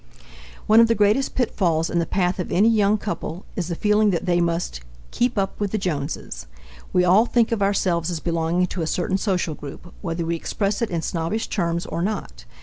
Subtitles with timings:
[0.65, 4.09] One of the greatest pitfalls in the path of any young couple is the feeling
[4.09, 4.81] that they must
[5.11, 6.47] "keep up with the Joneses."
[6.91, 10.81] We all think of ourselves as belonging to a certain social group whether we express
[10.81, 12.45] it in snobbish terms or not.